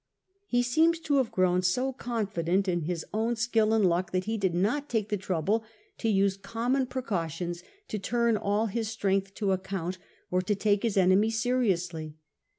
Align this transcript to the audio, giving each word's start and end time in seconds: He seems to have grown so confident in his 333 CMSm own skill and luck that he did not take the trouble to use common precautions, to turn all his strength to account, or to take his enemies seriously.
He 0.47 0.63
seems 0.63 0.99
to 1.01 1.17
have 1.17 1.31
grown 1.31 1.61
so 1.61 1.93
confident 1.93 2.67
in 2.67 2.81
his 2.81 3.05
333 3.11 3.11
CMSm 3.11 3.21
own 3.29 3.35
skill 3.35 3.73
and 3.75 3.85
luck 3.87 4.11
that 4.11 4.23
he 4.23 4.35
did 4.35 4.55
not 4.55 4.89
take 4.89 5.09
the 5.09 5.15
trouble 5.15 5.63
to 5.99 6.09
use 6.09 6.37
common 6.37 6.87
precautions, 6.87 7.61
to 7.89 7.99
turn 7.99 8.35
all 8.35 8.65
his 8.65 8.89
strength 8.89 9.35
to 9.35 9.51
account, 9.51 9.99
or 10.31 10.41
to 10.41 10.55
take 10.55 10.81
his 10.81 10.97
enemies 10.97 11.39
seriously. 11.39 12.15